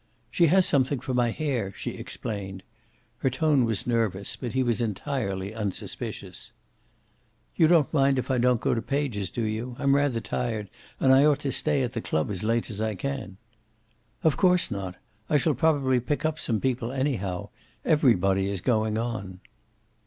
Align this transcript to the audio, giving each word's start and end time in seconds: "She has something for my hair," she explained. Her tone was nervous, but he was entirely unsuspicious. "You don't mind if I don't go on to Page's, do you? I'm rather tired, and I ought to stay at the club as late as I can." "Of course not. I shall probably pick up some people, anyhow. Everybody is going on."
"She 0.31 0.47
has 0.47 0.65
something 0.65 0.99
for 0.99 1.13
my 1.13 1.29
hair," 1.29 1.71
she 1.75 1.91
explained. 1.91 2.63
Her 3.19 3.29
tone 3.29 3.65
was 3.65 3.85
nervous, 3.85 4.35
but 4.35 4.53
he 4.53 4.63
was 4.63 4.81
entirely 4.81 5.53
unsuspicious. 5.53 6.53
"You 7.55 7.67
don't 7.67 7.93
mind 7.93 8.17
if 8.17 8.31
I 8.31 8.39
don't 8.39 8.59
go 8.59 8.71
on 8.71 8.77
to 8.77 8.81
Page's, 8.81 9.29
do 9.29 9.43
you? 9.43 9.75
I'm 9.77 9.93
rather 9.95 10.19
tired, 10.19 10.71
and 10.99 11.13
I 11.13 11.23
ought 11.25 11.41
to 11.41 11.51
stay 11.51 11.83
at 11.83 11.93
the 11.93 12.01
club 12.01 12.31
as 12.31 12.43
late 12.43 12.71
as 12.71 12.81
I 12.81 12.95
can." 12.95 13.37
"Of 14.23 14.37
course 14.37 14.71
not. 14.71 14.95
I 15.29 15.37
shall 15.37 15.53
probably 15.53 15.99
pick 15.99 16.25
up 16.25 16.39
some 16.39 16.59
people, 16.59 16.91
anyhow. 16.91 17.49
Everybody 17.85 18.49
is 18.49 18.59
going 18.61 18.97
on." 18.97 19.39